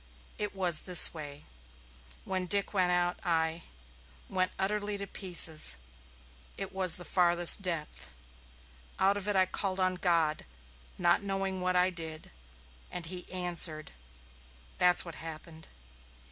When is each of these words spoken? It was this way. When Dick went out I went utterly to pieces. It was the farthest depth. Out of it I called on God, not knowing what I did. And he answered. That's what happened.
It 0.39 0.55
was 0.55 0.81
this 0.89 1.13
way. 1.13 1.45
When 2.25 2.47
Dick 2.47 2.73
went 2.73 2.91
out 2.91 3.19
I 3.23 3.61
went 4.29 4.51
utterly 4.57 4.97
to 4.97 5.05
pieces. 5.05 5.77
It 6.57 6.73
was 6.73 6.95
the 6.95 7.05
farthest 7.05 7.61
depth. 7.61 8.09
Out 8.97 9.15
of 9.15 9.27
it 9.27 9.35
I 9.35 9.45
called 9.45 9.79
on 9.79 9.93
God, 9.93 10.43
not 10.97 11.21
knowing 11.21 11.61
what 11.61 11.75
I 11.75 11.91
did. 11.91 12.31
And 12.89 13.05
he 13.05 13.31
answered. 13.31 13.91
That's 14.79 15.05
what 15.05 15.13
happened. 15.21 15.67